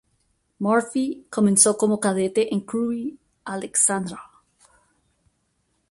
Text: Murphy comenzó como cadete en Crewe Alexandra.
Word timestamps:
Murphy 0.57 1.27
comenzó 1.29 1.77
como 1.77 1.99
cadete 1.99 2.51
en 2.55 2.61
Crewe 2.61 3.17
Alexandra. 3.45 4.19